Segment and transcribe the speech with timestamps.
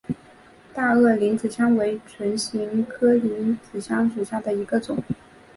[0.73, 4.97] 大萼铃子香为唇形科铃子香属下的一个种。